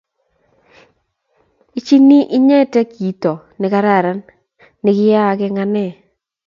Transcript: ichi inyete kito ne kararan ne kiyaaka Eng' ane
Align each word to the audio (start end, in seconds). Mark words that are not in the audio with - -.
ichi 1.77 1.97
inyete 2.37 2.79
kito 2.93 3.33
ne 3.59 3.67
kararan 3.73 4.19
ne 4.83 4.89
kiyaaka 4.97 5.43
Eng' 5.47 5.61
ane 5.63 5.85